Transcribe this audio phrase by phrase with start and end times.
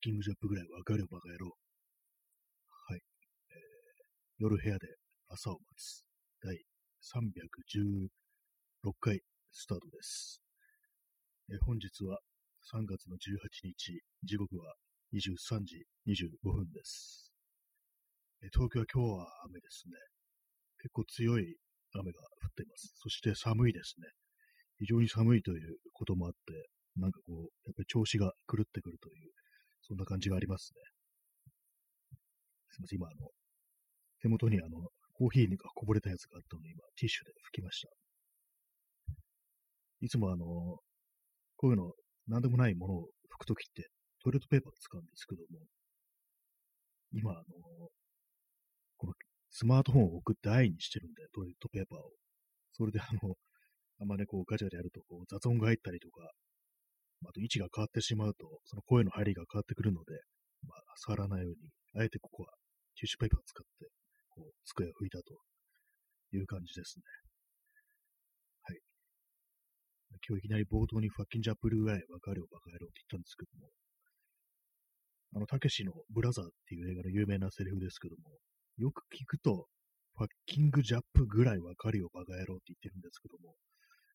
[0.00, 1.50] キングジャップぐらいわかるよ、バカ野郎。
[1.50, 3.00] はい。
[3.50, 3.58] えー、
[4.38, 4.86] 夜部屋で
[5.26, 6.06] 朝を待つ。
[6.40, 6.54] 第
[7.02, 9.18] 316回
[9.50, 10.40] スタートです。
[11.50, 12.20] えー、本日は
[12.70, 14.74] 3月の18日、時刻は
[15.18, 17.32] 23時25分です。
[18.42, 19.98] えー、東京は今日は雨ですね。
[20.78, 21.56] 結構強い
[21.98, 22.94] 雨が降っています。
[23.02, 24.06] そして寒いですね。
[24.78, 26.38] 非常に寒いということもあって、
[26.94, 29.32] なんかこう、やっぱり調子が狂ってくるという、
[29.88, 30.80] そんな感じがありますね。
[32.70, 33.30] すみません、今、あの、
[34.20, 37.88] 手元にあの、コーヒーがこぼれたやつがあったので、今、ティッシュで拭きました。
[40.00, 40.44] いつもあの、
[41.56, 41.92] こういうの、
[42.28, 43.88] なんでもないものを拭くときって、
[44.22, 45.66] トイレットペーパーを使うんですけども、
[47.12, 47.42] 今、あの、
[48.98, 49.12] この
[49.50, 52.12] スマートフォンを送って愛にしてるんで、トイレットペーパーを。
[52.72, 53.34] それであの、
[54.00, 56.30] あんまね、こうガチャガチャやると、こう雑音が入ったりとか、
[57.26, 60.14] あと位置が変わってしまうと、その声の入りが変わってくるので、
[60.66, 62.50] まあ、触らないように、あえてここは
[62.94, 63.90] ティッシュペーパーを使って、
[64.30, 65.34] こう、机を拭いたと
[66.32, 67.02] いう感じですね。
[68.62, 68.78] はい。
[70.28, 73.70] 今日いきなり冒頭にファッキンジャップルーアイ、わかるよ、バカ野郎って言ったんですけども、
[75.34, 78.38] あの、たけしのブラザーっていう映画の有名なセリフですけども、
[78.78, 79.66] よく聞くと、
[80.16, 83.54] ファッキングジャップぐらいわかるよ、バカ野郎って言ってるんですけども、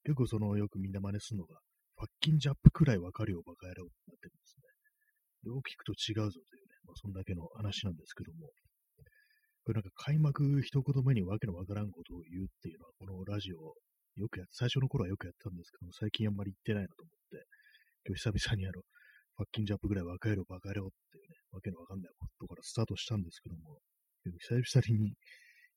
[0.04, 1.60] 結構そのよくみんな真似するのが、
[1.96, 5.54] ファッキンジャップくらいわかるよ、バカ野郎ってなってるんですね。
[5.54, 8.50] よく聞くと違うぞというね、まあ、そんだけの話なんですけども、
[9.64, 13.76] これなんか開幕一言目にわけのわからんことを言うっていうのは、このラジオ、
[14.20, 17.48] よくや、最初の頃はよくやったんですけども、最近あんまり言ってないなと思って、
[18.08, 18.84] 今日久々にあの、
[19.36, 23.80] ファッキンジャップぐらいわかるよ、バカ野郎っていうね、わけのわかんないことからスタートしたんですけども、
[24.24, 25.16] 久々に、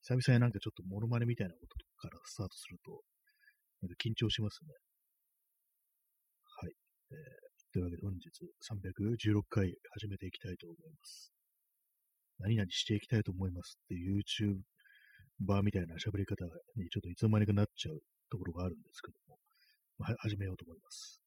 [0.02, 3.02] 久々になんかちょっとモノマネみたいなことからスタートすると、
[3.82, 4.74] なんか緊張しますね。
[7.10, 8.26] えー、というわけで本日
[8.66, 11.32] 316回始めていきたいと思います。
[12.38, 16.44] 何々していきたいと思いますって YouTuber みたいな喋り方
[16.76, 18.00] にちょっといつの間にかなっちゃう
[18.30, 19.38] ところがあるんですけども、
[19.98, 21.20] まあ、始めようと思います。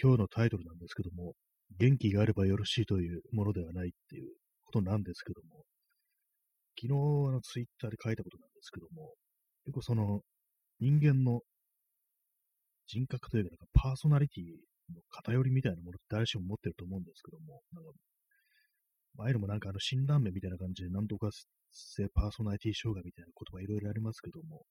[0.00, 1.34] 今日のタイトルなんですけども、
[1.78, 4.32] 元気があればよろしいというものではないっていう
[4.64, 5.64] ことなんですけども、
[6.80, 9.12] 昨日あのツイッターで書いたことなんですけども、
[9.64, 10.20] 結構その
[10.80, 11.40] 人間の
[12.86, 14.44] 人格というか、なんかパーソナリティ
[14.94, 17.90] の偏りみたいなものって誰しも持ってると思うんですけども、なんか、
[19.18, 21.30] ああいうのもなんかあの診断名みたいな感じで、なんとか
[21.72, 24.62] 性パーソナリティ障害みたいな言葉いろいろありますけども、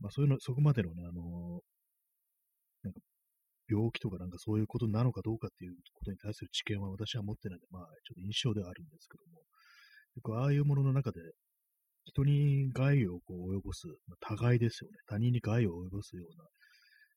[0.00, 1.60] まあそういうの、そこまでのね、あの
[2.82, 3.00] なんか
[3.68, 9.42] 病気とかなんかそういうことなのかどうかっていうことに対する知見は私は持ってないんで、まあちょっと印象ではあるんですけども、
[10.14, 11.20] 結構ああいうものの中で、
[12.06, 14.96] 人に害をこう及ぼす、まあ、互いですよね。
[15.06, 16.44] 他人に害を及ぼすような、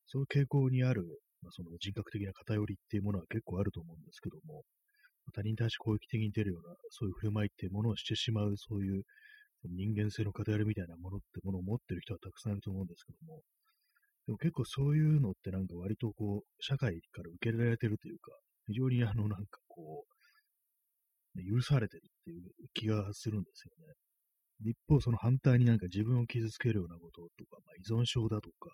[0.06, 1.04] そういう傾向にある、
[1.42, 4.62] まあ、その人格的な偏りっていうものは結構あると思うんですけども、
[5.34, 9.02] 他人に対して攻撃的に出るような、そういう振る舞いっていうものをしてしまう、そういう
[9.64, 13.42] 人間性の偏りみたいなものってものを持ってる人はたくさんいると思うんですけども、
[14.26, 18.32] でも結構そういうのってなんか割とこう、社会から受け入れられてるというか、
[18.66, 20.12] 非常にあのなんかこう、
[21.40, 22.42] 許されてるっていう
[22.74, 23.94] 気がするんですよね。
[24.64, 28.70] 一方、その反対になんか自分を傷つけるようなこととか、まあ、依存症だとか、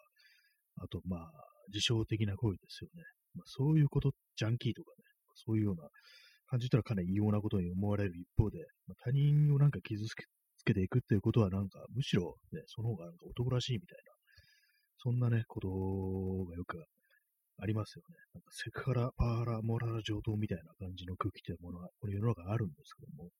[0.81, 1.31] あと、まあ、
[1.69, 3.03] 自傷的な行為ですよね。
[3.35, 5.89] まあ、そういうこと、ジャンキーとかね、そういうような
[6.47, 10.15] 感じたらかなり異様なことに思われる一方で、まあ、他人をなんか傷つ
[10.65, 14.13] けていくっていうことはなんか、むしろね、その方がなんか男らしいみたいな、
[14.99, 16.85] そんなね、ことがよく
[17.61, 18.17] ありますよね。
[18.35, 23.31] なんかセクハラ、パワハラ、モラル上等みたいな感じの空気というものは、この世の中あるんですけども、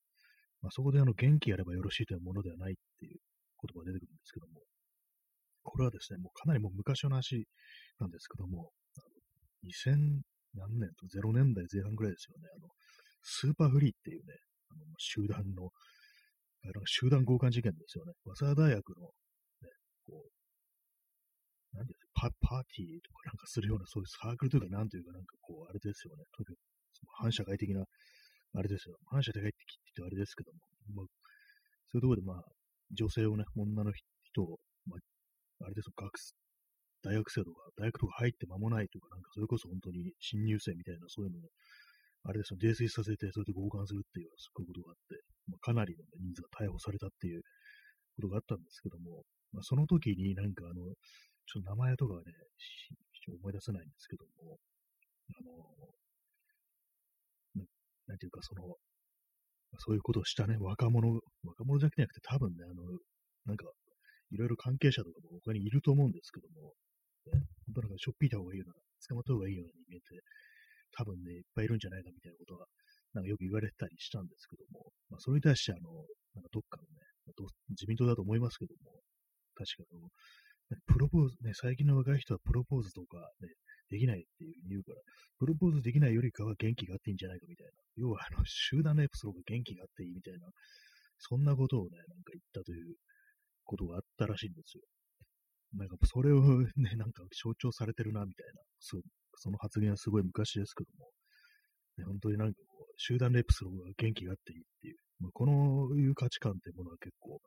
[0.61, 3.19] まあ、そこであの元気やればよろしいというものではないっていう
[3.63, 4.58] 言葉が出てくるんですけども、
[5.63, 7.47] これはですね、もうかなりもう昔の話
[7.99, 8.71] なんですけども、
[9.63, 10.21] 2000
[10.55, 12.49] 何年と0年代前半ぐらいですよね。
[12.55, 12.69] あの、
[13.21, 14.33] スーパーフリーっていうね、
[14.71, 15.69] あの集団の、
[16.85, 18.13] 集団強姦事件ですよね。
[18.35, 19.69] 早稲田大学の、ね、
[20.07, 26.23] こう、なんていうパパーティーとかなんかするような、そういうサークルというか、なんというか、なんかこう、あれですよね。
[26.33, 26.57] とにかく、
[26.93, 27.85] その反社会的な、
[28.55, 28.97] あれですよ。
[29.11, 29.61] 反社会的って
[29.95, 30.59] 言ってあれですけども、
[30.95, 31.05] まあ、
[31.93, 32.43] そういうところで、まあ、
[32.91, 34.57] 女性をね、女の人を、
[35.61, 36.11] あ、れですよ、学
[37.01, 41.49] 大学生とか、大学とか入って間もないとか、なんかそれこそ本当に新入生みたいな、そういうのを、
[42.23, 47.43] あれですよ、泥酔させて、それで強姦するっていう、そういうことがあって、まあ、かなりの、人数が逮捕されたっていう
[48.15, 49.23] ことがあったんですけども、
[49.53, 50.93] まあ、その時になんかあの、
[51.47, 52.33] ちょっと名前とかはね、
[53.27, 54.59] 思い出せないんですけども、
[55.31, 55.53] あの、
[57.55, 57.63] な
[58.07, 58.75] なんていうかその、
[59.77, 62.99] そういうことをしたね、若者、若者じゃなくて多分ね、あの、
[63.45, 63.71] なんか、
[64.31, 66.73] いろいろ関係者とかも他にいると思うんですけども、
[67.33, 68.73] ね、本当なんかしょっぴいた方がいいような、
[69.07, 70.21] 捕まった方がいいように見えて、
[70.91, 72.65] 多分ね、いっぱいいるんじゃないかみたいなことが、
[73.13, 75.89] なんかよく言われてたりしたんですけども、まあ、それに対して、あの、
[76.35, 77.09] なんかどっかのね、
[77.69, 79.01] 自民党だと思いますけども、
[79.55, 80.09] 確かの、
[80.85, 83.49] プロポーズ、ね、最近の若い人はプロポーズとかね、
[83.89, 85.01] できないっていう言うから、
[85.39, 87.71] プロポーズできないよりかは元気があっていいんじゃないかみたいな。
[87.97, 90.47] 要は、あの、集団のエピソードが元気があっていいみたいな、
[91.17, 92.95] そんなことをね、なんか言ったという
[93.69, 94.83] ことがあったらしいんですよ。
[95.77, 96.65] なんか、それをね、
[96.97, 98.61] なんか象徴されてるな、みたいな。
[98.79, 99.01] そう、
[99.35, 101.11] その発言はすごい昔ですけども、
[101.97, 107.39] ね、本当になんかこう、集団レイプする方が元気があっていいっていう、まあ、このいう価値観ってものは結構、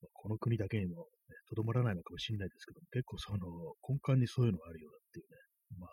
[0.00, 1.08] まあ、この国だけにも
[1.48, 5.36] とど、まらないのかもしれないですけども、結構その根幹にそういうのがあるようだっていうね、
[5.78, 5.90] まあ、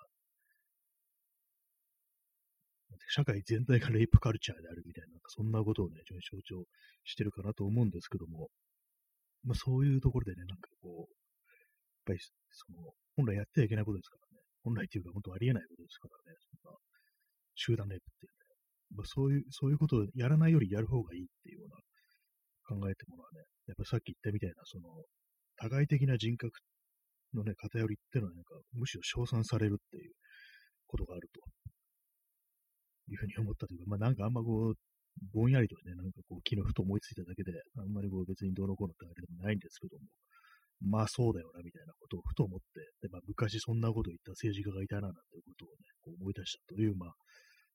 [3.10, 6.66] 社会全体がレイプカルチャーであるみたいな、そんなことをね、非常に象徴
[7.06, 8.50] してるかなと思うんですけども、
[9.44, 11.08] まあそういうところでね、なんかこう、やっ
[12.06, 12.20] ぱり
[12.52, 16.78] その、本来やってはいけないことですからね、本来っていうか本当ありえないことですからね、そんな
[17.56, 18.38] 集団レイプっていうね、
[18.96, 21.78] まあそういう、そういうことをやらないよりやる方がいいっていうような
[22.68, 24.90] 考えてものはね、やっぱさっき言ったみたいな、その、
[25.58, 26.52] 多害的な人格
[27.34, 30.14] のね、偏りっていうのはなんか、むしろ称賛されるっていう
[30.88, 31.40] ことがあると
[33.12, 34.74] いうふうに思ったというか、まあなんかあんまこう、
[35.34, 40.04] ぼんやりとね、なんかこう、昨日ふと思いついただけで、あんまりこう別にどうのこうのってあれでもないんですけども、
[40.82, 42.66] まあそうだよな、みたいなことをふと思って、
[43.02, 47.14] で、まあ昔そんなことを言った政治家がいたな、なんていうことをね、こう思い出したという、まあ、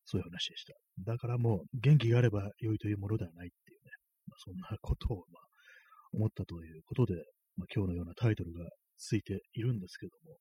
[0.04, 0.74] そういう話でした。
[1.02, 3.90] だからもう、元気があれば良いというものではないっていうね、
[4.28, 5.42] まあそんなことを、まあ、
[6.14, 7.14] 思ったということで、
[7.56, 10.38] まあ今日のようなタイトルがついているんですけども、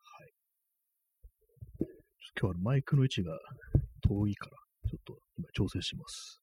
[0.00, 0.32] はい。
[2.40, 3.38] 今日はマイクの位置が
[4.02, 4.56] 遠いから、
[4.88, 6.40] ちょっと今調整します。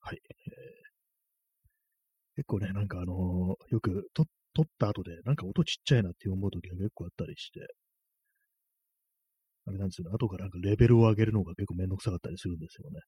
[0.00, 0.18] はい。
[0.26, 4.22] えー、結構ね、なんかあのー、よく撮
[4.62, 7.60] った後で、なんか音ちっちゃいなって思う時が結構あったりして、
[9.66, 13.00] あれなんですよね、後からなんかレベルを上げるのが結構めんどくさかったりするんですよね。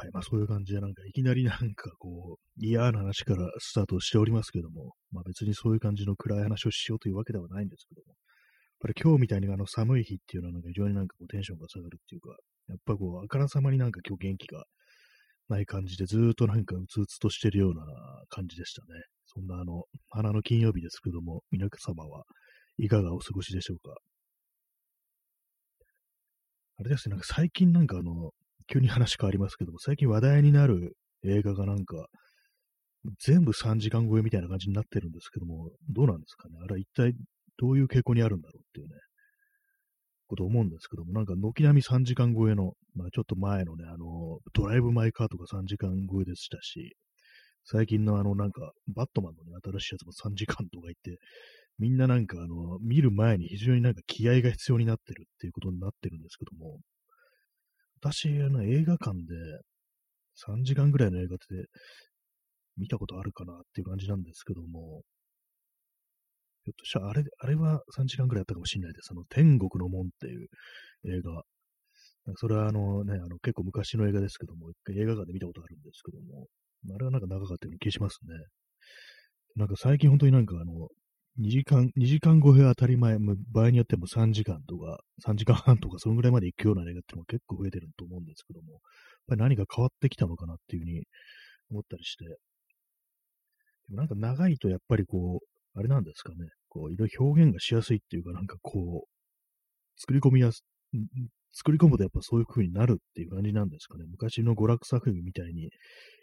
[0.00, 0.10] はい。
[0.12, 8.14] まあそういう感じで、なんかいきなり なんかこう、嫌な話からスタートしておりますけども、まあ別にそういう感じの暗い話をしようというわけではないんですけども、
[8.80, 12.30] ぱり今日みたいにあの寒い日っていうのは非常になんかこうテンションが下がるっていうか、
[12.68, 14.64] やっぱこう、あからさまになんか今日元気が
[15.48, 17.84] ない感じで、ずーっとなんかうつうつとしてるような
[18.28, 18.88] 感じでしたね。
[19.26, 22.24] そんなあの、花の金曜日ですけども、皆様は
[22.78, 23.94] いかがお過ごしでしょうか？
[26.78, 28.30] あれですね、なんか最近なんかあの、
[28.66, 32.06] 急に話変わりますけども、最近話題になる映画がなんか、
[33.18, 36.56] 全部3時間超えみたいな感じになってるんですけども、どうなんですかね？
[36.62, 37.14] あれは一体
[37.60, 38.94] どういう傾向にあるんだろうっていうね、
[40.26, 46.96] こと思うんですけども、なんか軒並み3時間超えの、まあちょっと前のね、あの、ドライブ・マイ・カーとか3時間超えでしたし、
[47.64, 51.18] 最近のあのなんか、バットマンのね、新しいやつも3時間とか言って、
[51.78, 56.78] みんななんかあの、見る前に非常になんか気合が必要になってるっていうことになってるんですけども、
[58.00, 59.34] 私、あの、映画館で
[60.46, 61.66] 3時間ぐらいの映画って
[62.76, 65.02] 見たことあるかなっていう感じなんですけども、
[66.64, 69.08] ひょっとしたらあれ、あれは3時間ぐらいあったかもしれないです。
[69.10, 70.48] あの、天国の門っていう
[71.06, 71.42] 映画。
[72.36, 76.46] それはあのね、あの結構昔の映画ですけども、一回映画館で見たことあるんですけども、
[76.94, 78.34] あれはなんか長かったような気がしますね。
[79.56, 80.88] なんか最近本当になんかあの、
[81.38, 83.16] 2時間、2時間超え当たり前、
[83.52, 88.80] 場合によっても3時間とか、3時間半とか、そのぐらいまで行くような映画っていうのが結構増えてると思うんですけども、やっ
[89.28, 91.04] ぱり何か変わってきたのかなっていうふうに
[91.70, 92.34] 思ったりして、で
[93.90, 100.64] もなんか長いとやっぱりこう、あれなんですかね、こう、いろいろ表現がしやすいっていうか、なんかこう、作り込みやす、
[101.52, 104.04] 作り込むとやっぱそういう風になるっていう感じなんですかね。
[104.08, 105.70] 昔の娯楽作品みたいに、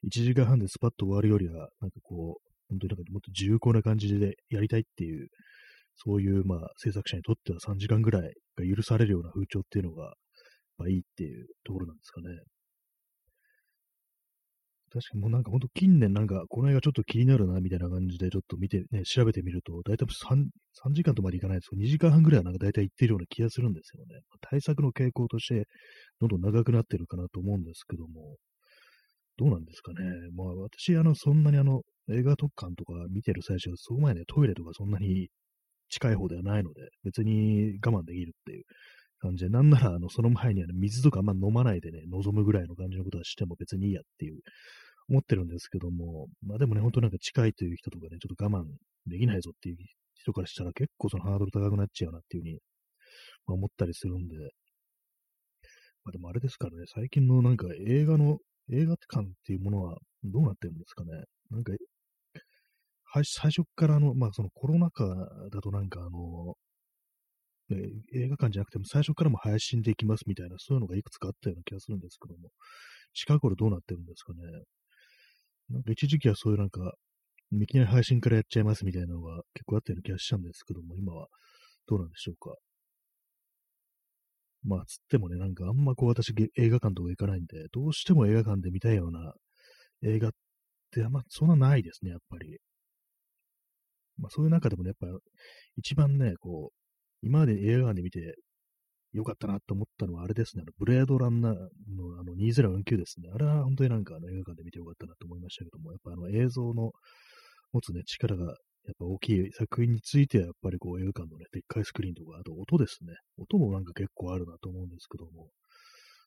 [0.06, 5.27] 1時間半でスパッと終わるよりは、なんかこう、本当になんかもっと重厚な感じでやりたいっていう、
[5.96, 10.13] そういうまあ制作者にとっては3時間ぐらいが許されるような風潮っていうのが、
[10.77, 12.27] まあいいっていうところなんですかね。
[14.91, 24.22] 確かにもうなんかほんと近年なんかこの映画ちょっと気になるなみたいな感じでちょっと見てね、調べてみると、大体 3, 3時間とまでいかないですけど、2時間半ぐらいはなんか大体いってるような気がするんですよね。
[24.50, 25.67] 対策の傾向として
[26.22, 28.38] どんどん長くなってるかなと思うんですけども、
[29.38, 30.00] どうなんですかね。
[30.36, 35.29] まあ私、あの、そんなにあの、映画特館とか見てる最初は、そこまでね、トイレとかそんなに
[35.89, 38.63] 近い方ではないので、別に我慢できるっていう
[39.19, 44.41] 感じで、なんなら、あの、その前にあの水とかあんま飲まないでね、望むぐらいの感じのことはしても別にいいやっていう
[45.09, 48.65] 思ってるんですけども、まあでもね、ほんとなんか近いという人とかね、ちょっと我慢
[49.07, 49.77] できないぞっていう
[50.15, 52.59] 人からしたら結構そのハードル高くなっちゃうなっていうふうに、
[53.47, 54.36] まあ、思ったりするんで、
[56.03, 58.39] まあでもあれですからね、最近のなんか映画の、
[58.71, 61.12] 映画館っていうものはどうなってるんですかね。
[61.50, 61.71] なんか
[63.24, 65.05] 最初からあの、まあそのコロナ禍
[65.51, 66.55] だとなんかあの、
[67.69, 72.50] 映画館じゃなくても最初からも配信できますみたいな、そういうのがいくつかあったような気がするんですけども、
[73.13, 74.39] 近頃どうなってるんですかね。
[75.69, 76.93] なんか一時期はそういうなんか、
[77.51, 81.27] いきなり配信からやっちゃいますみたいなのが結構あったような気がしたんですけども、今は
[81.88, 82.55] どうなんでしょうか。
[84.63, 89.33] まあ、つってもね、なんかあんまこう私映画館とか行かないんで、どうしても映画館で見たいような
[90.03, 90.31] 映画っ
[90.91, 92.59] てあんまそんなないですね、やっぱり。
[94.17, 95.19] まあそういう中でもね、やっぱ
[95.77, 96.87] 一番ね、こう、
[97.21, 98.36] 今まで映画館で見て
[99.13, 101.59] よかったなと思ったのはあれですね、あのブレードランナーの
[102.19, 103.29] あの2049ですね。
[103.33, 106.91] あれは本当になんかあの映画館で見てよかったなと思いましたけども、やっぱあの映像の
[107.74, 108.55] 持つね、力がやっ
[109.00, 113.13] ぱ大きい作品については、やっぱりこう映画館のね、でっかいスクリーンとか、あと音ですね。
[113.38, 115.50] 音もなんか結構あるなと思うんですけども、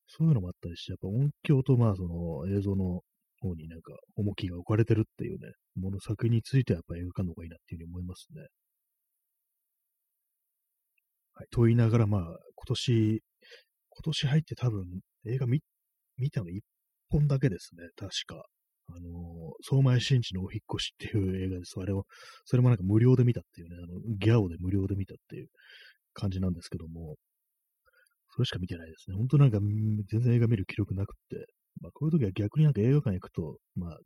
[0.09, 3.01] そういうのもあったりして、やっぱ音響とまあその映像の
[3.41, 8.43] 方になんか重きが置かれてるっていうね、もの作品についてはやっぱ映画館の方がいいなっていうふうに思いますね。
[11.41, 11.47] はい。
[11.51, 13.23] と言いながらまあ、今年、
[13.89, 14.85] 今年入って多分
[15.27, 15.63] 映画見、
[16.19, 16.61] 見たの1
[17.09, 18.45] 本だけですね、確か。
[18.89, 21.81] あの、相馬新地のお引越しっていう映画です。
[21.81, 22.05] あれを、
[22.45, 25.49] それもなんか無料で見たっていうね、あの、ギャオで無料で見たっていう
[26.13, 27.17] 感じなんですけども、
[28.35, 29.17] それしか見てないですね。
[29.17, 29.61] 本当なんか、
[30.11, 31.47] 全然映画見る記録なくって、
[31.81, 33.99] まあ、こういう時は逆になんか映画館行くと、まあ、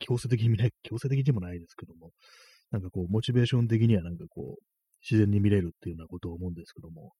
[0.00, 2.10] 強制的に見ない、強制的でもないですけども、
[2.72, 4.69] なんかこう、モチベーション的にはなんかこう、
[5.02, 7.12] 自然に見れるっていうようなことを思うんですけども、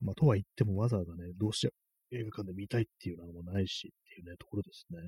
[0.00, 1.72] まあ、とは言ってもわざわざね、どうして
[2.12, 4.98] 映画館で見たいっていうのもないしっていうね、ところですね。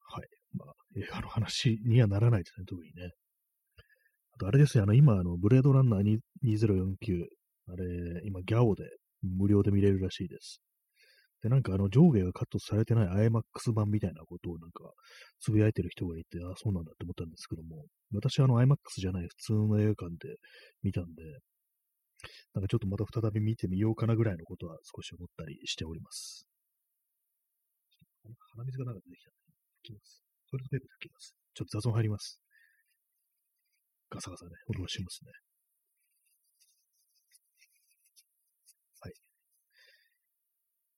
[0.00, 0.28] はい。
[0.54, 3.12] まあ、映画の話にはならないですね、特にね。
[4.32, 7.26] あと、あれですよ、あの、今、あの、ブレードランナー2049、
[7.68, 8.84] あれ、今、ギャオで
[9.22, 10.62] 無料で見れるらしいです。
[11.42, 14.92] で、なんか、あの、上下がカットされてない IMAX 版みたいなことをなんか、
[15.40, 20.36] つぶやいてる人がいて、あ、そうなんだって思ったんですけども、私はあの、IMAX じゃない普通の映画館で
[20.82, 21.22] 見たんで、
[22.54, 26.48] なんかちょっとまた再び見てみようかなぐらいのことは少し思ったりしております。
[28.52, 29.30] 鼻水がなんか出てきた
[29.88, 30.22] きます。
[30.50, 31.34] トイレットペーパー拭きます。
[31.54, 32.40] ちょっと雑音入ります。
[34.10, 35.47] ガサガサね、音がしますね。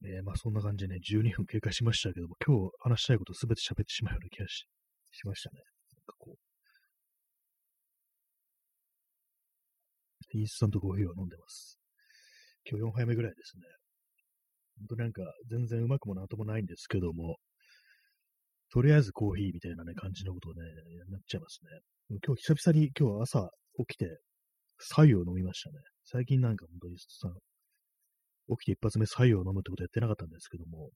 [0.04, 4.66] えー、まあそんな感じでね、12分経過しましたけども、今日話したいことすべて喋ってしまうような気がし
[5.12, 5.60] しましたね。
[5.96, 6.38] なんかこう。
[10.32, 11.78] インスタントコーヒーを飲んでます。
[12.64, 13.62] 今日4杯目ぐらいですね。
[14.78, 17.36] ほんとなんか全然うまくもなんともないんですけども、
[18.72, 20.62] とりあえずコーヒーみたいなね、感じのことをね、
[21.08, 22.18] なっちゃいますね。
[22.24, 24.20] 今日久々に今日朝起きて、
[24.78, 25.76] 白湯を飲みましたね。
[26.04, 27.28] 最近なんか本当にさ、
[28.56, 30.90] 起きて一発目白湯を飲むってことやってなかったんですけども、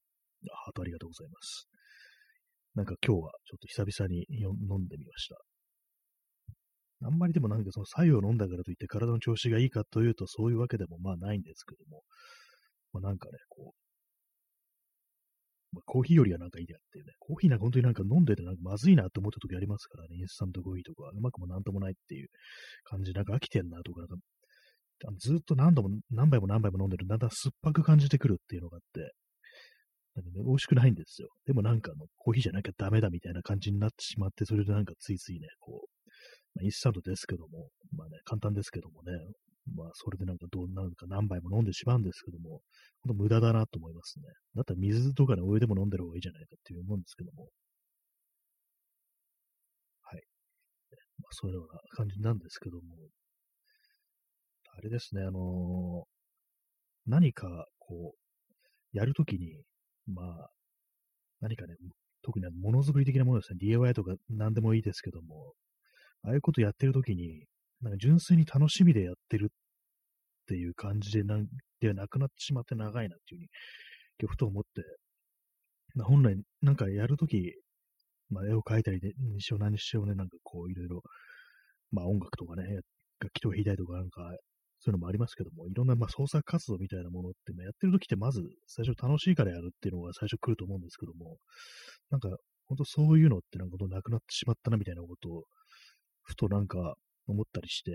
[0.51, 1.69] ハートありがとうございます。
[2.75, 5.37] なんか今日はちょっと久々に飲んでみました。
[7.07, 12.03] あんまりでもなんかその白湯を飲んだからといって体の調子がいいかというとそういうわけでもまあないんですけども、
[12.93, 13.75] まあ、なんかね、こ
[15.73, 17.05] う、まあ、コーヒーよりはなんかいいやってね。
[17.19, 20.17] コーヒーなんか本当になんか飲んでてなんかまずいなって思った時ありますからね。
[20.17, 22.29] インスタントコーヒーとか、うまくもなんともないっていう
[22.85, 24.17] 感じ、なんか飽きてんなとか、なんか
[25.19, 29.13] ずっと何度も何杯も何杯も飲んでるだんだん酸っぱく感じてくるっていうのがあって、
[30.15, 31.29] なんかね、美味しくないんですよ。
[31.47, 35.89] でもなんかあの、コーヒーじゃなきゃダメだみたいな感じになってしまって、それでなんかついついね、こう、
[36.55, 39.13] まあ、インスタントですけども、まあね、簡単ですけどもね、
[39.75, 42.61] まあ、それでなんかどうなるか何杯も飲んでしまうんですけども、
[43.03, 44.27] ほんと無駄だなと思いますね。
[44.55, 47.49] だったら水とかね、お湯でも飲んでる方がいいじゃないかっていう思うんですけども。
[50.03, 50.23] はい。
[51.19, 52.83] まあ、そういうような感じなんですけども、
[54.77, 59.63] あれですね、あのー、何か、こう、やるときに、
[60.07, 60.51] まあ、
[61.41, 61.75] 何かね、
[62.23, 65.53] 特にものづくり的なものですね、DIY とか何でもいいですけども、
[66.23, 67.45] ああいうことやってるときに、
[67.83, 69.55] なんか純粋に楽しみでやってるっ
[70.47, 71.47] ていう感じでなん
[71.81, 73.49] ではなくなってしまって長いなっていうふうに、
[74.21, 74.69] 今日ふと思って、
[75.95, 77.55] まあ、本来なんかやるとき、
[78.31, 81.03] まあ、絵を描いたりで、にしよう何しようね、なんかこういろいろ、
[81.93, 82.81] まあ音楽とかね、
[83.21, 84.23] 楽器と弾いたりとかなんか、
[84.85, 91.39] そういうのもありますけども、いろんなまあ創作活動みたいなものって、まあ、やってるときってまず最初楽しいからやるっていうのが最初来ると思うんですけども、
[92.11, 92.29] なんか
[92.67, 95.45] 本当そういうのってなんかなくなってしまったなみたいなことを、
[96.23, 97.93] ふとなんか思ったりして、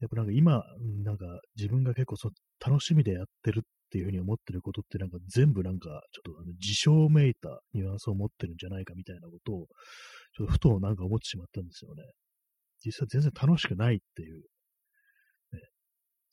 [0.00, 0.62] やっぱなんか今、
[1.04, 1.24] なんか
[1.56, 9.66] 自分が結構そ楽しみでやってるっていうふうに思ってることってなんか全部なんかちょっと自称めいたニュアンスを持ってるんじゃないかみたいなことを、
[10.36, 12.02] ちょっとふとなんか思ってしまったんですよね。
[12.84, 14.42] 実際全然楽しくないっていう、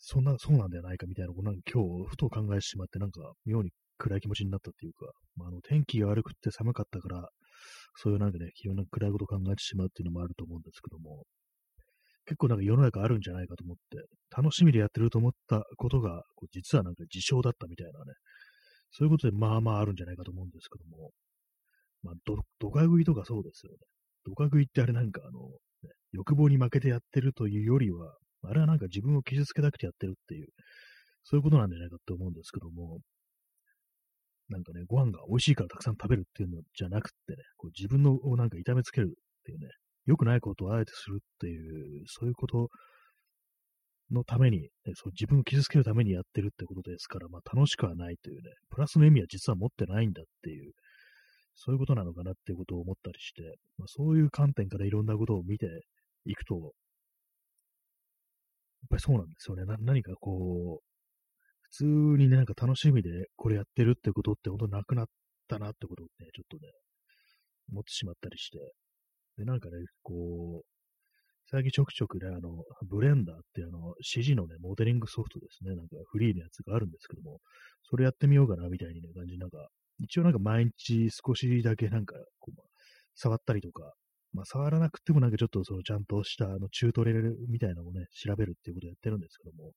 [0.06, 5.06] そんな、そうなんではないかみたいなことなんか今日ふと考えてしまってなんか妙に暗い気持ちになったっていうか、
[5.38, 7.30] まあ、あの天気が悪くって寒かったから、
[7.96, 11.24] そういうなんかね、いろんな暗いことを考えてしまうっていうのもあると思うんですけども、
[12.26, 13.98] 結構なんか世の中あるんじゃないかと思って、
[14.36, 18.14] 楽しみでやってると思ったことが、こう実はなんか事象だったみたいなね、
[18.92, 21.12] そういうことでまあまああるんじゃないかと思うんですけども、
[22.04, 23.78] まあ、ど、どか食いとかそうですよね。
[24.26, 25.40] どか食いってあれなんかあの、
[25.84, 28.18] ね、欲望に負けてやってるというよりは、
[28.50, 30.48] あれはなんか自分を傷つけたくてやってるっていう、
[31.24, 33.00] そういうことなんじゃないかって思うんですけども、
[34.50, 39.68] なんかね、ご飯が美味しいからたくさん食べるっていうのじゃなくってね、こう自分のをなんか痛めつけるっていうね、
[40.06, 42.70] 良くないことをあえてするっていう、そういうこと
[44.12, 50.74] のために、ね、そう自分を傷つけるためにやってるってことですから、まあ楽しくはないというね、プラスの意味は実は持ってないんだっていう、
[51.56, 53.44] そういうことなのかなっていうことを思ったりして、
[53.78, 55.68] まあ、そういう観点からいろんなことを見て
[56.26, 56.74] いくと、
[58.94, 59.64] ぱりそうなんですよね。
[59.82, 60.84] 何かこう、
[61.62, 65.06] 普通になんか楽しみでこれやってるってことって本当なくなっ
[65.48, 66.72] たなってことをね、ちょっとね、
[67.72, 68.60] 思ってしまったりして。
[69.38, 70.66] で、なんかね、こう、
[71.50, 77.40] 最近ちょくちょくね、あの、ブレンダーってあの、CG のね、モデリングソフトですね、なんかフリーのやつがあるんですけども、
[77.90, 79.58] それやってみようかなみたいにね、感じなんか、
[80.00, 82.62] 一応なんか毎日少しだけなんか、こう、
[83.16, 83.94] 触ったりとか、
[84.34, 89.74] まあ、触らなくてもなんかちょっとそのちゃんとしたあのチュートリアルみたいなのをね、調べるっていうことをやってるんですけども、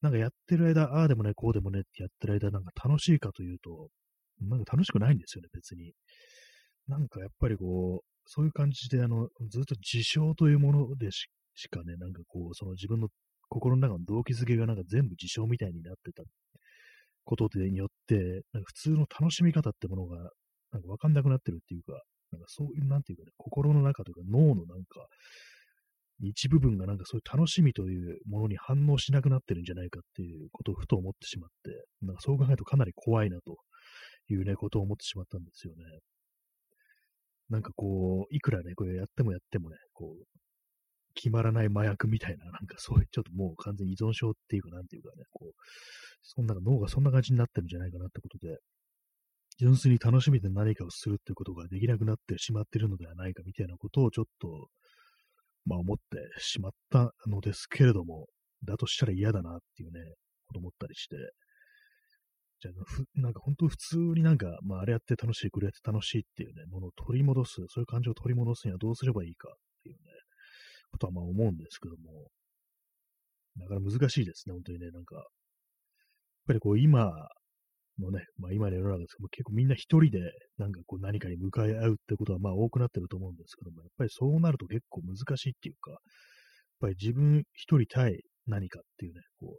[0.00, 3.88] なんかやってる間、ああでもね、こうでもねってやってる間、なんか楽しいかというと、
[4.40, 5.92] なんか楽しくないんですよね、別に。
[6.88, 11.28] なんかやっぱりこう、そういう感じで、あの、ずっと自傷というものでし
[11.70, 13.08] かね、なんかこう、その自分の
[13.48, 16.22] 心の中の動機づけがなんか全部自傷みたいになってた
[17.24, 20.30] ことでによって、なんか普通の楽しみ方ってものが、
[20.72, 22.00] なんかわかんなくなってるっていう、か
[22.50, 25.06] そういう、なんていうかね、心の中というか脳のなんか、
[26.22, 31.70] 一部分がなんかそういう楽しみというものに反応しなくなってるんじゃないかっていうことをふと思ってしまって、
[32.02, 33.56] なんかそう考えるとかなり怖いなと
[34.28, 35.84] いうね、ことを思ってしまったんですよね。
[37.48, 40.24] なんかこう、いくらね、これやってもやってもね、こう、
[41.14, 45.52] 決まらない麻薬みたいな、なんかそういう、ちょっともう完全依存症っていうか、なんていうかね、こう、
[46.22, 48.58] そんな脳がそんな感じになってるんじゃないかなってことで、
[49.60, 54.68] 純粋に楽しみで何かをするっていうことができなくなってしまっているのではないかみたいなことをちょっと、
[55.66, 56.02] まあ思って
[56.38, 58.26] しまったのですけれども、
[58.64, 60.00] だとしたら嫌だなっていうね、
[60.46, 61.16] こと思ったりして、
[62.62, 70.00] じゃあ、なんか本当普通になんか、まああれやって楽しい、これやって楽しいっていうね、ものを取り戻す、そういう感情を取り戻すにはどうすればいいかっていうね、
[70.90, 72.28] ことはまあ思うんですけども、
[73.58, 75.24] だから難しいですね、本当にね、なんか、やっ
[76.46, 77.12] ぱりこう今
[78.00, 80.20] のね、まあ今の世の中ですけど結構みんな一人で
[80.58, 86.00] なんかこう何かに向かい合うってことはまあ多くなってると思うんですけども、やっぱりそうなると結構難しいっていうか、やっ
[86.80, 89.58] ぱり自分一人対何かっていうね、こ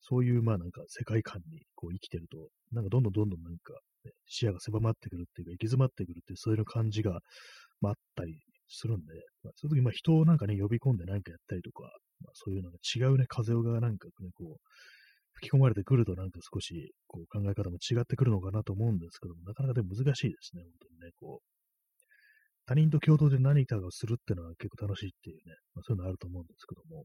[0.00, 7.20] そういう、まあなんか世界観にこう生きてると、なんかどんどんどんどんなんか、ね、視野が狭まってくるっていうか、行き詰まってくるっていう、そういう感じが、
[7.80, 11.82] まあ、あったりするんで、まあ、そういう時、まあ人をなんかね、呼び込んで何かやったりとか、
[12.20, 14.60] まあ、そういうのが違うね、風がなんかね、こう、
[15.34, 21.46] 吹き込まれてくるとなんか少しこう考え方も違ってくるのかなと思うんですけども、なかなかでも難しいですね、本当にね、こう。
[22.66, 27.04] 他人と共同で何かをするっていうのは結構楽しいっていうね、まあ、そういうのあると思うんですけども、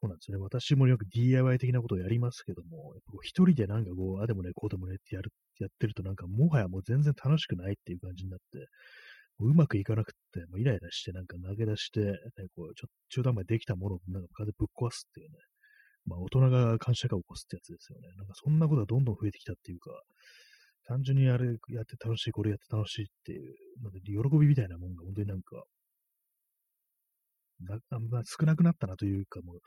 [0.00, 0.38] そうなんですね。
[0.38, 8.68] 私もよく DIY 的なことをやりますけども、やっぱこう一人でなんかこう、あでもね、こうでもねってやる、やってるとなんかもはやもう全然楽しくないっていう感じになって、
[9.40, 12.14] うまくいかなくって、もうイライラしてなんか投げ出して、ね、
[12.54, 15.36] こう、ちょっと中途半端にできたものをなんか風ぶっ壊すっていうね、
[16.08, 18.08] まあ大人が感謝が起こすってやつですよね。
[18.16, 19.90] なんかそんなことがどんどん増えてきたっていうか、
[20.86, 25.62] 単純にあれやって楽しい、これやって楽しいっていう、なんか喜びみたいなもんが本当になんか
[27.60, 29.60] なあんま、少なくなったなというか、もう、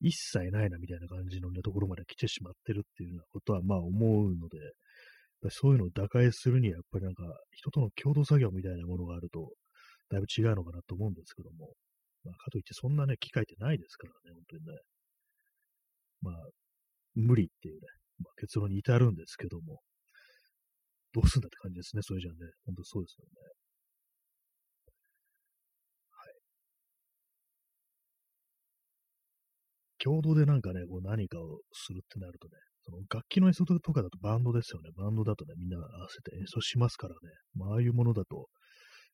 [0.00, 4.58] 一切ないなみたいな感じのね、ところまで来てしまってるっていうようなことは、まあ思うので、
[5.50, 9.50] そういうのを打開するには、やっぱりなんか、人との共同作業みたいなものがあると、
[10.10, 11.72] だいぶ違うのかなと思うんですけども、
[12.24, 14.78] まあ、かといってそんなね、機会ってないですからね、本当にね。
[16.22, 16.34] まあ、
[17.14, 17.80] 無理っていうね、
[18.20, 19.80] まあ、結論に至るんですけども、
[21.14, 23.32] どうすんだって感じですね、それじゃあね、本当そうですよね。
[26.10, 26.34] はい
[29.98, 32.54] 共同でなんかね、こう何かをするってなるとね、
[32.84, 34.90] その楽器の演奏とかだとバンドですよね。
[34.96, 37.18] バンドだとね、みんな合わせて演奏しますからね。
[37.54, 38.46] まあ、ああいうものだと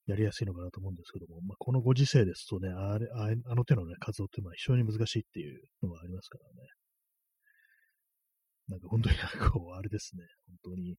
[0.07, 6.84] やりやすいのかなと思うんですけども、まあ、このご時世ですとね、あれあの手のね、活動ってまあ非常に難しいっていうのがありますからね。
[8.69, 10.23] なんか本当になんかこう、あれですね。
[10.65, 10.97] 本当に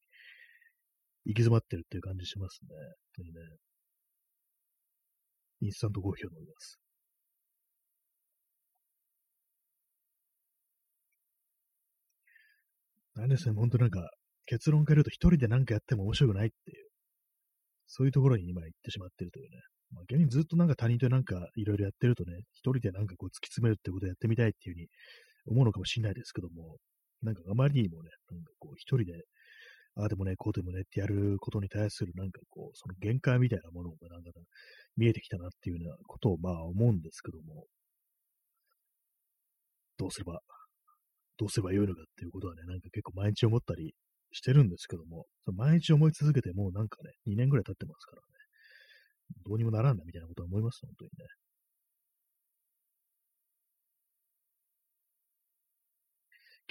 [1.25, 2.69] 行き詰まってるっていう感じしますね。
[2.69, 2.85] 本
[3.17, 3.39] 当にね。
[5.61, 6.79] インスタントコーヒーを飲みます。
[13.17, 14.09] あれですね、ほんとなんか、
[14.45, 16.85] 結論から言うと一人で何かやっても面白くないっていう
[17.87, 19.57] そういうところに今行ってしまってるというね。
[19.91, 24.87] まあ、逆にずっとなんか他人となんかいろいろやってるとね、一人でなんかこう突き詰めるってことをやってみたいっていうふうに
[25.47, 26.77] 思うのかもしれないですけども、
[27.25, 29.25] なんかあまりにもね、なんかこう一人で、
[29.95, 34.31] ああでもね、こうでもねってやることに対するなんかこう、その限界みたいなものがなんか
[34.97, 37.65] 見えてきたなっていうようなことをまあ思うんですけども、
[39.97, 40.41] どうすれば、
[41.37, 43.93] どうすればよいのかっていうことはね、なんか結構毎日思ったり
[44.31, 48.23] してるんですけども、毎日思い続けてもうなんかね、2年ぐらい経ってますからね、
[49.45, 51.25] どうにもならんなみたいなことは思います、本当にね。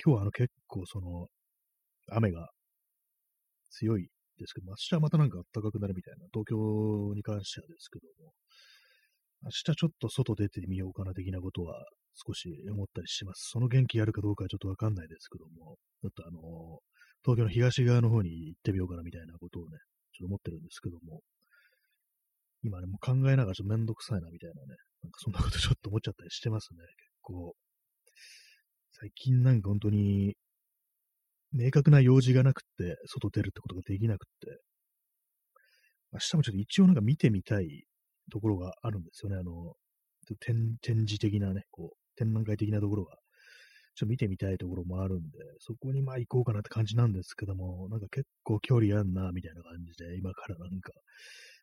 [0.04, 1.28] 今日はあの結構その、
[2.12, 2.50] 雨が
[3.70, 8.32] 強いですけど、明日はまたなんか暖かくなるみたいな、東京に関してはですけども、
[9.44, 11.74] 明日ちょっと外出てみようかな的なことは
[12.26, 13.48] 少し思ったりします。
[13.50, 16.80] その元気あるかどうかはちょっとわかんないですけども、ちょっとあの、
[17.24, 19.78] 東京の東側の方に行ってみようかなみたいなことをね、
[20.12, 21.20] ちょっと思ってるんですけども、
[22.62, 27.54] 今ね、もう考えながらちょっとめんどくさいなみたいなね、なんかそんなことちょっと思っちゃったりしてますね、結構。
[28.96, 30.36] 最近なんか本当に、
[31.52, 34.60] 明確な用事がなくって、外出るってことができなくって、
[36.12, 37.84] 明日もちょっと一応なんか見てみたい
[38.30, 39.36] ところがあるんですよね。
[39.36, 39.74] あの、
[40.38, 43.16] 展展示的なね、こう、展覧会的なところが、
[43.96, 50.92] ちょっと見てみたいところもあるんで、そこにまあ行こうかなって感じなんですけども、なんか結構距離あんな、みたいな感じで、今からなんか、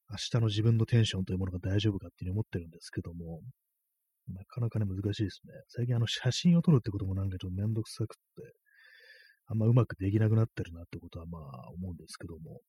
[0.10, 3.40] 明日の自分のテンションというものが大丈夫かっていうふうに思ってるんですけども、
[4.28, 5.54] なかなかね、難しいですね。
[5.68, 8.54] 最近あの写真を撮るってこともなんかちょっとめんどくさくって、
[9.48, 12.62] あんまうまくできなくなってるなってことはまあ思うんですけども、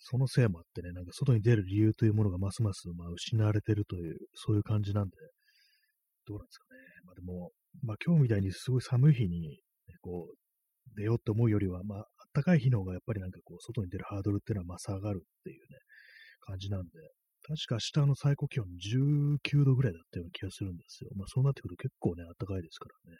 [0.00, 5.10] そのせいもあってね、なんか外に出る理由というものがますますまあ失われてるという、そういう感じなんで、
[6.26, 6.80] どうなんですかね。
[7.04, 7.50] まあでも、
[7.82, 9.58] まあ今日みたいにすごい寒い日に、ね、
[10.00, 10.36] こう、
[10.96, 15.78] 出ようって思うよりは、まあ暖かい日の方がやっぱりなんかこう、外に出るハードルっていうのはまあ下がるっていうね、
[16.40, 16.88] 感じなんで、
[17.46, 21.10] 確か明日の最高気温19度ぐらいだったような気がするんですよ。
[21.14, 23.18] まあそうなってくると結構ね、暖かいですからね。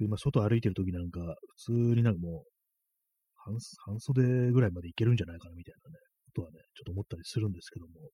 [0.00, 1.20] 今外歩いてる時なんか、
[1.56, 2.44] 普通になんかもう
[3.36, 3.54] 半、
[3.86, 5.98] 半袖ぐらいまでいけるんじゃないかなみたいなね、
[6.34, 8.10] ことはね、ちょっと思ったりするんですけども。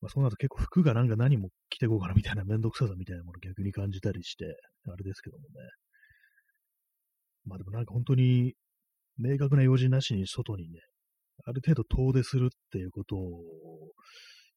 [0.00, 4.46] まあそうなると結構服がなんか何も着てこうかなみたいなめんどくささみたいなもの逆に感じたりして、
[4.88, 5.54] あれですけどもね。
[7.44, 8.54] まあでもなんか本当に
[9.18, 10.80] 明確な用事なしに外にね、
[11.44, 13.42] ある程度遠出するっていうことを、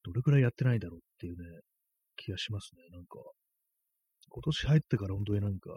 [0.03, 1.61] どれくらいやってないだろうっていうね、
[2.17, 2.83] 気がしますね。
[2.91, 3.19] なんか、
[4.29, 5.69] 今年入ってから本当になんか、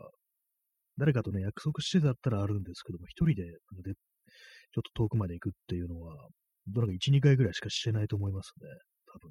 [0.99, 6.29] 誰かとね、約束してたったらあるんですけども、一人でで、ちょっと遠くまで行くっていうのは、
[6.67, 8.67] どれか1、2回ぐらいしかしてないと思いますね。
[9.13, 9.31] 多分。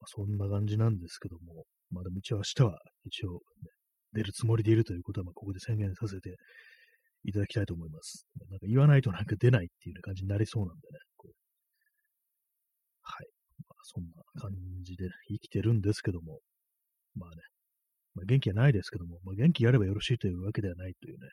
[0.00, 3.40] まあ、そんな感じなんですけども、まあでも一応明日は一応、ね、
[4.12, 6.36] 出るつもりでいるということは、まあここで宣言させて
[7.24, 8.26] いただきたいと思います。
[8.48, 10.98] なんか言わないとなんか出ないっていう感じになりそうなんでね。
[13.02, 13.26] はい。
[13.68, 14.52] まあ、そんな感
[14.82, 16.40] じで生きてるんですけども、
[17.16, 17.36] まあね、
[18.14, 21.28] まあ、元気はないですけども、まあ、元気やればよろしいというわけではないというね、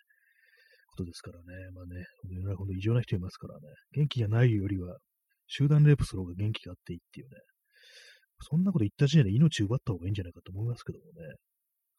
[0.92, 1.46] ことですからね。
[1.74, 3.62] まあね、世の中ほんと異常な人いますからね。
[3.94, 4.98] 元気がないよりは、
[5.48, 7.38] 集団レイプする方が元気があっていいっていうね。
[8.42, 11.12] そんなこと言った時点で命奪った方がいいんじゃないかと思いますけどもね。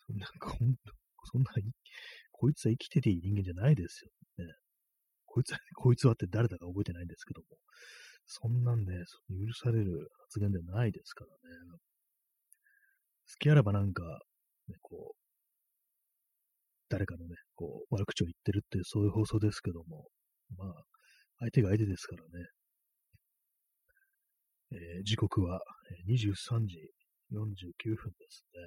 [0.07, 0.92] そんな、ほんと、
[1.33, 1.51] そんな、
[2.38, 4.11] こいつは生きてていい人間じゃないですよ。
[4.38, 4.53] ね。
[5.27, 7.46] こいつは、こいつはって誰だか覚えてないんですけども。
[8.27, 8.92] そんなんね、
[9.29, 11.38] 許される発言ではないですからね。
[13.27, 14.03] 好きあらばなんか、
[14.68, 15.18] ね、こう、
[16.88, 20.09] 誰かのね、こう、悪口を言ってるっていう、そういう放送ですけども、
[20.57, 20.85] まあ、
[21.40, 22.29] 相手が相手ですからね。
[24.70, 25.61] えー、時刻は
[26.07, 26.77] 23時
[27.33, 28.61] 49分ですね。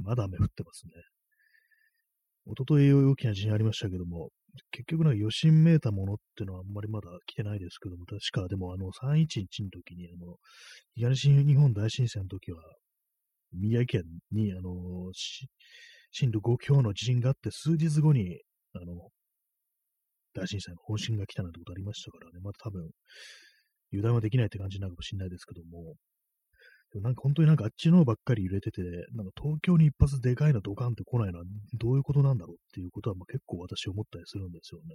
[0.00, 0.92] まだ雨降ってますね。
[2.50, 4.30] おととい大きな地震ありましたけども、
[4.70, 10.36] 結局な余震めいたものっていうのはあんまりまだ来てないですけども、確かでもあの311の時に、あの、
[10.94, 12.62] 東日本大震災の時は、
[13.52, 15.12] 宮城県に、あの、
[16.10, 18.40] 震度5強の地震があって、数日後に、
[18.74, 19.10] あの、
[20.32, 22.88] 大震災の方針が来たなんてことありましたからね、まだ多分、
[23.92, 25.96] 油断はできないって感じなのかもしれないですけど、も
[26.94, 28.80] なんか本当になんかあっちのばっかり揺れてて、
[29.12, 34.86] なんか東京に一発でかいのドカンって来ないのはどういうことなんだろうっていうことはまあ結構私思ったりするんですよね。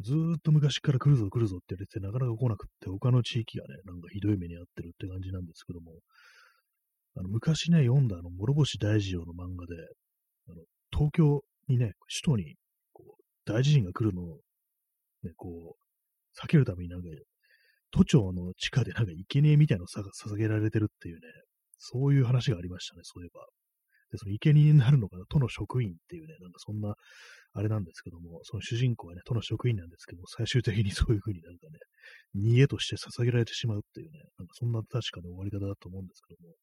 [0.00, 5.92] ずーっと昔から来るぞ来るぞって言われてなかなか来なくって、他の地域がね、なんかひどい目に遭ってるって感じなんですけども、
[7.16, 9.74] あの昔ね、読んだあの、諸星大二郎の漫画で、
[10.50, 12.54] あの東京にね、首都に
[12.92, 14.38] こう大地震が来るのを、
[15.24, 17.08] ね、こう、避けるためになんか、
[17.90, 21.20] 都庁の地下でなんか生贄みたいなのを捧げられてるっていうね、
[21.78, 23.46] そういう話がありましたね、そういえば。
[24.10, 26.94] で、その生贄になるのが都の職員っていうね、なんかそんな、
[27.54, 31.78] あれなんですけども、その主人公はね、都の職員なんですけども、最終的にそういう風になんかね、
[32.36, 36.54] 逃げとして捧げられてしまうっていうね、なんかそんな確かに終わり方だと思うんですけども、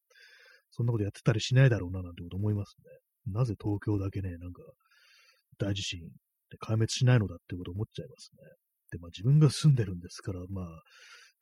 [0.72, 3.34] そんなことやってたりしないだろうななんてこと思いますね。
[3.34, 4.62] なぜ東京だけね、なんか
[5.58, 6.00] 大地震
[6.50, 8.44] で壊滅しないのだってこと思っちゃいますね。
[9.00, 10.66] まあ自分が住んでるんですから、まあ、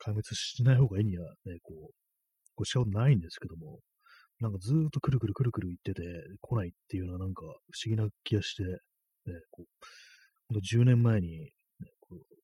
[0.03, 1.93] 壊滅しない方がいいにはね、こう、
[2.55, 3.79] こうしたことないんですけども、
[4.39, 6.03] なんかずっとくるくるくるくる言ってて
[6.41, 8.69] 来ないっていうのはなんか不思議な気がして、ね、
[9.51, 9.65] こう、
[10.49, 11.49] ほんと10年前に、ね、
[12.01, 12.35] こう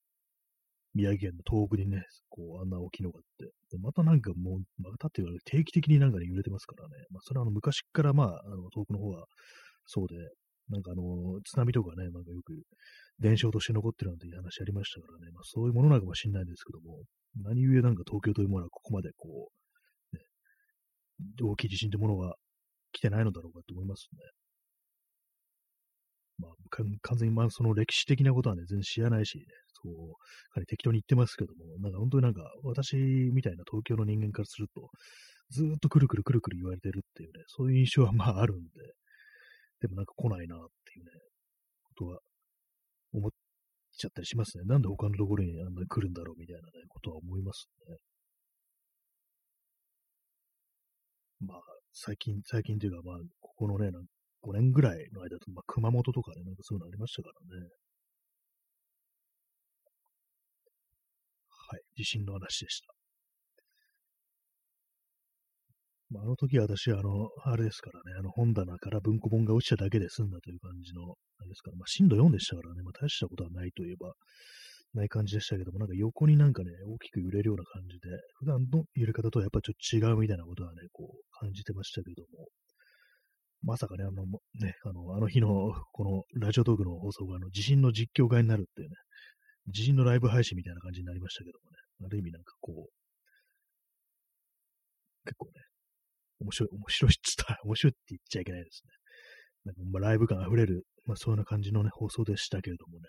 [0.96, 6.90] 宮城県の東北にね、こう、あんな大きいのがあって、でまたなんかもう、またって言われて定期的になんかね、揺れてますからね。
[7.12, 9.26] まあ、それはあの、昔からまあ、あの、東北の方は
[9.86, 10.16] そうで、
[10.70, 12.54] なんかあの、津波とかね、なんかよく
[13.20, 17.04] 伝承として残ってるなんていう話ありましたからね、まあそういうものなのかもしれないですけども、
[17.44, 19.50] 何故なんか東京というものはここまでこ
[20.14, 20.24] う、ね、
[21.42, 22.36] 大きい地震というものが
[22.92, 24.20] 来てないのだろうかと思いますね。
[26.40, 26.52] まあ、
[27.02, 29.44] 完全にまあその歴史的なことはね、全然知らないし、ね、
[29.84, 29.94] そう、
[30.54, 34.90] かなり適当に言ってますけども、なんか本当になんか私みたいな東京の人間からすると、
[35.50, 38.70] ずっとくるくるくるくる言われてるっていうね、そういう印象はまああるんで、
[39.82, 41.12] でもなんか来ないなっていうね、
[41.84, 42.20] ことは
[43.14, 43.32] 思っ
[43.98, 44.64] ちゃったりしますね。
[44.66, 47.98] なんで他のところにあんなに来るんだろうみたいなね、ことは思いますね。
[51.42, 51.62] まあ、
[51.94, 54.06] 最近、最近というか、まあ、ここのね、なん
[54.42, 57.68] 5年ぐらいの間と、まあ、熊本とかね、なんかそういうのありましたからね。
[61.50, 62.99] はい、地震の話でした。
[66.12, 74.14] まあ、あの時は私、あの、あれですからね、あの本棚から文庫本が落ちただけで済んだという感じの、あれですから、まあ、震度4でしたからね、まあ、大したことはないといえば、
[74.94, 82.48] ない感じでしたけども、なんか横になんかね、大きく揺れるような感じで、普段の揺れ方とはやっぱちょっと違うみたいなことはね、こう感じてましたけども、
[83.62, 84.24] まさかね、あの、
[84.56, 88.96] ね、あの、あの日のこのラジオトークの放送があの地震の実況会になるっていうね、
[89.68, 92.90] 地震のライブ配信みたいな感じになりましたけどもね、ある意味なんかこう、
[95.26, 95.52] 結構ね、
[96.40, 98.92] 面白い、面白いっつったら、 面白いって言っちゃいけないですね。
[99.66, 103.06] なんかまあライブ感溢れる、まあそういうな感じのね、放送でしたけれどもね、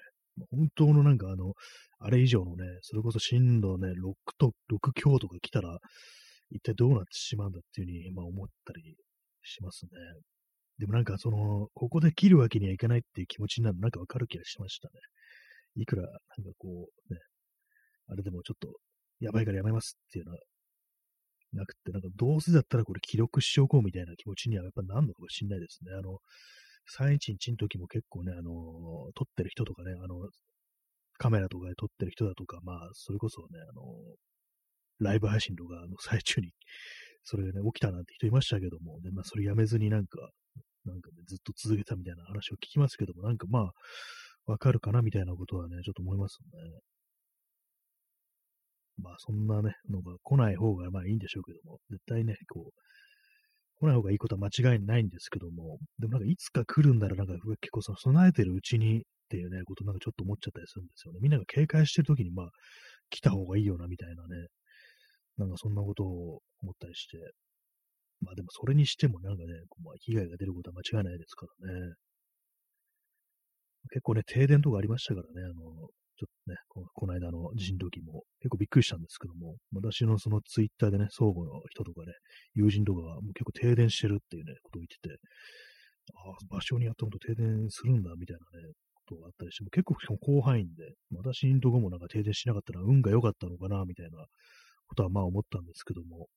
[0.51, 1.55] 本当のなんかあの、
[1.99, 5.79] あれ以上のね、それこそ震度ね、6と、6強とか来たら、
[6.51, 8.97] 一体どうなってしまうんだっていうふうに、まあ思ったり
[9.43, 9.91] しますね。
[10.79, 14.95] でもなんかその、ここで切るわけにはいかないっていう気持ちになるのなんかわかる気がしましたね。
[15.77, 16.19] いくら、なんか
[16.59, 17.21] こう、ね、
[18.09, 18.73] あれでもちょっと、
[19.21, 20.39] やばいからやめますっていうのは
[21.53, 25.93] なくて、なんかどうせだったらこれ記録しておこうみたいな気持ちにはやっぱなんのかもしれないですね。
[25.99, 26.19] あの、
[26.97, 28.51] 311の時も結構ね、あの、
[29.15, 30.29] 撮ってる人とかね、あの、
[31.19, 33.83] カメラとかで撮ってる人だとか、まあ、それこそね、あの、
[35.01, 36.53] ライブ配信とかの最中に、
[37.25, 40.31] それがね、起きたなんて人いましたけども、で、まあ、それやめずになんか、
[40.85, 43.73] なんかね、ずっと続けたみたいな話を聞きますけども、なんかまあ、
[44.47, 46.81] わかるかなみたいなことはね、ちょっと思いますね。
[49.03, 52.73] まあそんなね、のが来ない方がまあいいんでしょうけども、絶対ね、こう、
[53.81, 61.21] 来ない方がいいことは間違いないんですけども、でもなんかいつか来るんならなんか結構その備えてるうちにっていうね、ことなんかちょっと思っちゃったりするんですよね。
[61.23, 62.51] みんなが警戒してる時にまあ
[63.09, 64.47] 来た方がいいよなみたいなね、
[65.39, 67.17] なんかそんなことを思ったりして、
[68.21, 71.95] まあでもそれにしてもなんかね、まあ、被害が出ることは間違いないですからね。
[73.91, 75.89] 結構ね、停電とかありましたからね、あの、
[76.21, 82.13] ちょっとね、ここの間の地震の時も結構びっくりしたんですけども、私のそのツイッターでね、相互の人とかね、
[82.55, 85.17] 友人とかがもう結構停電してるっていうね、ことを言ってて、
[86.15, 88.69] ああ、場所にやったこと停電するんだ、みたいなね、
[89.07, 94.27] ことがあったりして、も結構広範囲で、私のとこもなんか停電しなかったら運が良かったのかな、みたいな
[94.89, 96.29] ことはまあ思ったんですけども、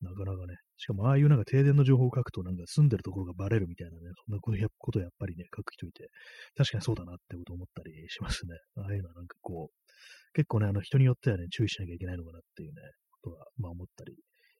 [0.00, 4.52] なかなかね、しかもああいうなんか停電の情報を書くとなんか住んでるところがバレるみたいなね、そんなこ
[4.92, 6.08] とやっぱりね、書く人いて、
[6.56, 8.54] 確かにそうだなってこと思ったりしますね。
[8.76, 12.82] ああいうのはなんかこう、結構ね、あの人によってはね、注意しなきゃいけないのかなっていうね、
[13.22, 14.14] ことは、まあ思ったり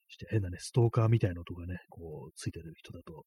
[0.09, 3.23] して、変なね、ストーカーみたいなとかね、こう、ついてる人だと、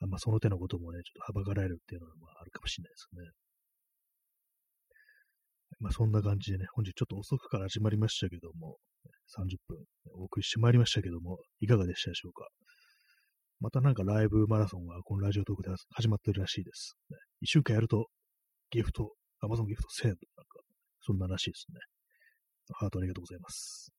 [0.00, 3.30] あんまその手のこともね、ちょっとはばかられるっていうのは、まああるかもしれないですね。
[5.80, 8.76] まあそんな感じでね、本日ちょっと遅くから始まりましたけども、
[9.36, 9.78] 30分
[10.14, 12.48] お送りしてまいりましたけども、いかがでしたでしょうか。
[13.60, 16.96] またなんかライブマラソンがこのラジオトークで始まってるらしいです。
[17.10, 18.08] ね、1週間やると
[18.70, 20.60] ギフト、アマゾンギフト1000円とか、なんか、
[21.00, 21.80] そんならしいですね。
[22.72, 23.92] ハートありがとうございます。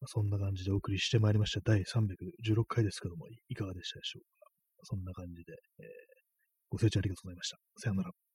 [0.00, 4.50] まあ、そんな感じでお送りしてまいりました第316回ですけども、いかがでしたでしょうか。
[4.84, 5.86] そんな感じで、えー、
[6.70, 7.58] ご清聴ありがとうございました。
[7.76, 8.29] さよなら。